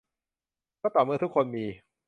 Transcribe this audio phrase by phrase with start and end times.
[0.81, 1.65] ก็ต่อเมื่อทุกคนมี